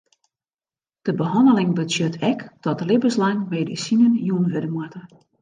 [1.07, 5.01] De behanneling betsjut ek dat libbenslang medisinen jûn wurde moatte.